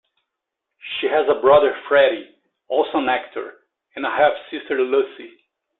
[0.99, 2.35] She has a brother Freddie,
[2.69, 3.59] also an actor,
[3.95, 5.37] and a half sister Lucy.